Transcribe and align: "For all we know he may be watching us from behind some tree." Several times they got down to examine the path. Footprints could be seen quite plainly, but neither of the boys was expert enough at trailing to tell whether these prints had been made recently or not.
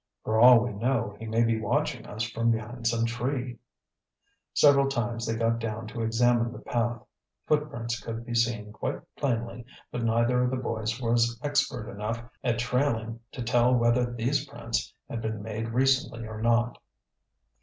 "For 0.23 0.39
all 0.39 0.61
we 0.61 0.73
know 0.73 1.15
he 1.19 1.27
may 1.27 1.43
be 1.43 1.61
watching 1.61 2.07
us 2.07 2.23
from 2.23 2.49
behind 2.49 2.87
some 2.87 3.05
tree." 3.05 3.59
Several 4.51 4.87
times 4.87 5.27
they 5.27 5.35
got 5.35 5.59
down 5.59 5.85
to 5.89 6.01
examine 6.01 6.51
the 6.51 6.57
path. 6.57 7.03
Footprints 7.45 7.99
could 8.01 8.25
be 8.25 8.33
seen 8.33 8.71
quite 8.73 8.99
plainly, 9.15 9.63
but 9.91 10.01
neither 10.01 10.41
of 10.43 10.49
the 10.49 10.57
boys 10.57 10.99
was 10.99 11.39
expert 11.43 11.87
enough 11.87 12.19
at 12.43 12.57
trailing 12.57 13.19
to 13.33 13.43
tell 13.43 13.75
whether 13.75 14.11
these 14.11 14.47
prints 14.47 14.91
had 15.07 15.21
been 15.21 15.43
made 15.43 15.69
recently 15.69 16.25
or 16.27 16.41
not. 16.41 16.79